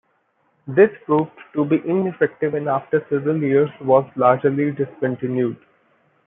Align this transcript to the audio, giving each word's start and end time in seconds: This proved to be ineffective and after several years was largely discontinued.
This 0.65 0.89
proved 1.05 1.29
to 1.53 1.63
be 1.63 1.75
ineffective 1.87 2.55
and 2.55 2.67
after 2.67 3.05
several 3.07 3.37
years 3.39 3.69
was 3.81 4.03
largely 4.15 4.71
discontinued. 4.71 5.57